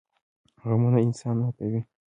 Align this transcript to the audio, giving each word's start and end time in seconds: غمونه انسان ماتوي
غمونه 0.67 0.99
انسان 1.07 1.35
ماتوي 1.41 1.79